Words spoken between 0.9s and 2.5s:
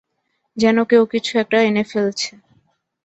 কেউ কিছু একটা এনে ফেলছে।